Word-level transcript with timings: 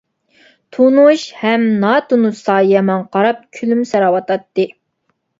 تونۇش 0.75 1.25
ھەم 1.41 1.65
ناتونۇش 1.83 2.39
سايە 2.47 2.81
ماڭا 2.87 3.03
قاراپ 3.17 3.43
كۈلۈمسىرەۋاتاتتى. 3.59 4.65